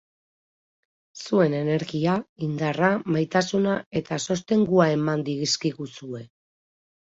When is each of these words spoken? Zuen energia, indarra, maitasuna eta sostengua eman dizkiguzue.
Zuen 1.25 1.55
energia, 1.57 2.15
indarra, 2.49 2.91
maitasuna 3.17 3.77
eta 4.03 4.21
sostengua 4.29 4.91
eman 4.99 5.29
dizkiguzue. 5.33 6.27